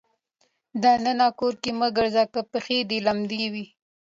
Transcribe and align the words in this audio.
د 0.81 0.83
ننه 1.03 1.27
کور 1.39 1.53
کې 1.61 1.71
مه 1.79 1.87
ګرځه 1.97 2.23
که 2.33 2.41
پښې 2.51 2.79
دې 2.89 2.97
لمدې 3.07 3.45
وي. 3.53 3.65